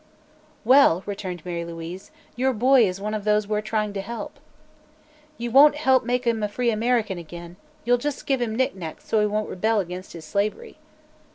[0.65, 4.39] "Well," returned Mary Louise, "your boy is one of those we're trying to help."
[5.37, 9.07] "You won't help make him a free American again; you'll just help give him knickknacks
[9.07, 10.79] so he won't rebel against his slavery."